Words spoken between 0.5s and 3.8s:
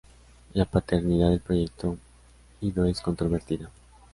La paternidad del proyecto Ido es controvertida.